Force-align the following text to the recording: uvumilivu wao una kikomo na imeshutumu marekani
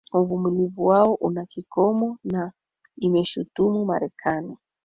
uvumilivu 0.13 0.85
wao 0.85 1.13
una 1.15 1.45
kikomo 1.45 2.17
na 2.23 2.51
imeshutumu 2.97 3.85
marekani 3.85 4.57